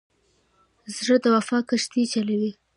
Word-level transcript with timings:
زړه 0.95 1.15
د 1.23 1.25
وفا 1.35 1.57
کښتۍ 1.69 2.03
چلوي. 2.11 2.51